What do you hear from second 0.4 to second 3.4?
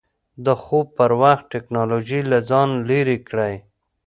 د خوب پر وخت ټېکنالوژي له ځان لرې